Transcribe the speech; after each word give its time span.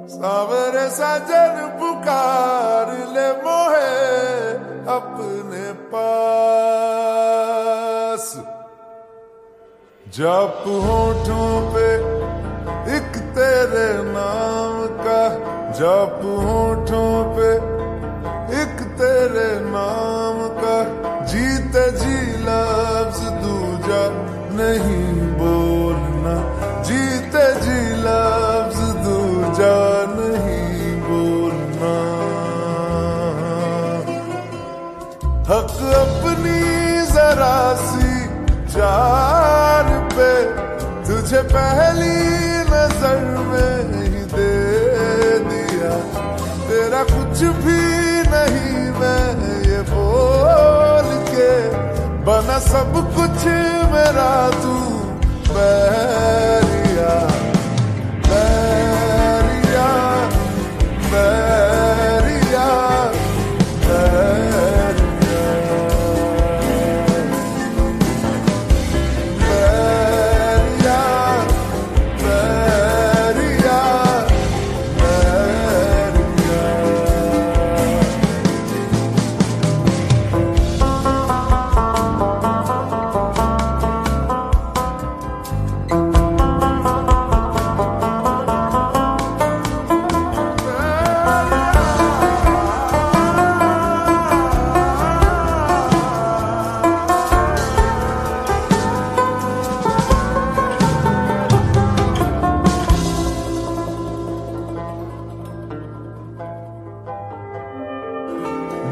सावरे 0.10 0.86
सजन 0.90 1.55
पुकार 1.80 2.88
ले 3.14 3.30
मोहे 3.44 3.91
अपने 4.98 5.66
पास। 5.91 6.66
जप 10.18 10.64
होठों 10.68 11.50
पे 11.74 11.88
एक 12.98 13.12
तेरे 13.38 13.90
नाम 14.04 14.76
का। 15.05 15.22
जप 15.72 16.22
होठों 16.46 17.12
पे 17.36 17.50
एक 18.62 18.77
तेरे 19.00 19.50
नाम 19.60 20.07
तुझे 41.28 41.42
पहली 41.52 42.18
नज़र 42.72 43.20
में 43.48 43.76
ही 43.92 44.20
दे 44.32 44.54
दिया। 45.48 45.92
तेरा 46.68 47.02
कुछ 47.04 47.42
भी 47.64 47.82
नहीं 48.32 48.80
मैं 48.96 49.28
ये 49.68 49.82
बोल 49.92 51.10
के 51.28 51.52
बना 52.24 52.58
सब 52.72 52.96
कुछ 53.18 53.44
मेरा 53.92 54.32
तू 54.64 54.76
बैरिया 55.52 56.66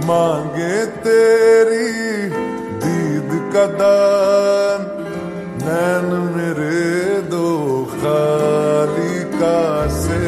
मांगे 0.08 0.86
तेरी 1.04 1.88
दीद 2.82 3.30
का 3.54 3.66
दान। 3.80 4.84
नैन 5.62 6.06
मेरे 6.36 7.22
दो 7.32 7.48
खाली 7.92 9.16
का 9.34 9.62
से 9.96 10.20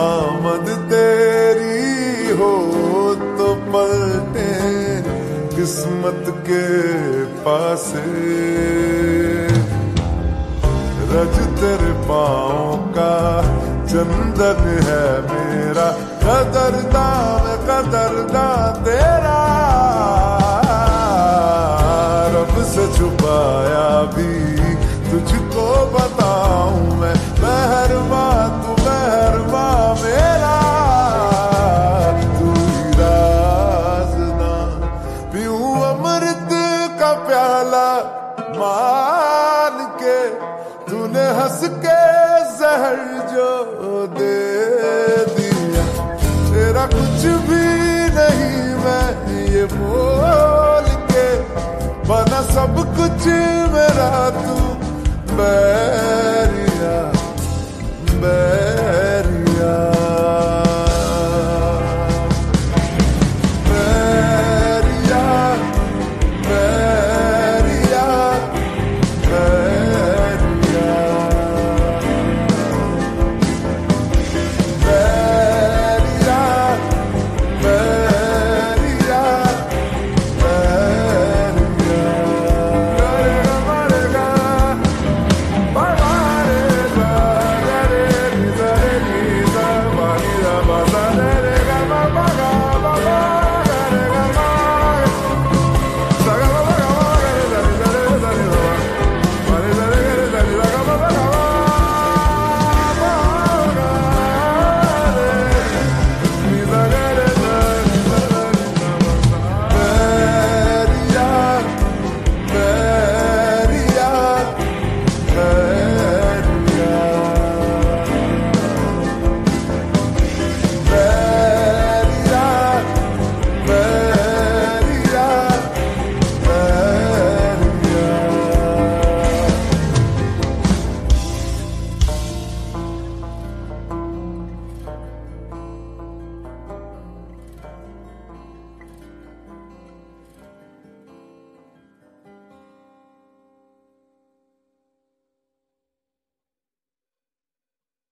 आमद 0.00 0.70
तेरी 0.92 2.36
हो 2.38 2.52
तो 3.38 3.48
पलटे 3.72 4.48
किस्मत 5.56 6.24
के 6.48 6.64
पासे। 7.44 8.06
रज 11.12 11.36
तेरे 11.60 11.92
पाँव 12.08 12.76
का 12.96 13.12
चंदन 13.84 14.64
है 14.88 15.04
मेरा। 15.28 15.88
कदरदान 16.30 17.46
कदरदा 17.68 18.48
तेरा। 18.86 19.38
रब 22.34 22.52
से 22.64 22.84
छुपाया 22.98 23.88
भी 24.14 24.34
तुझको 25.10 25.64
बताऊँ 25.94 26.98
मैं। 27.00 27.14
मेहरबा 27.42 28.26
तू 28.60 28.76
मेहरबा 28.84 29.64
मेरा। 30.02 30.54
तू 32.38 32.52
राजदान 33.00 34.70
पीऊं 35.32 35.74
अमृत 35.82 36.54
का 37.00 37.12
प्याला 37.26 37.88
मान 38.60 39.82
के। 40.02 40.18
तूने 40.90 41.26
हंस 41.40 41.60
के 41.86 42.00
जहर 42.60 43.02
जो 43.34 43.50
दे 44.18 44.49
सब 52.54 52.74
कुछ 52.96 53.26
मेरा 53.72 54.14
तू 54.36 54.54
बैरिया 55.36 56.96
बैरिया। 58.22 59.09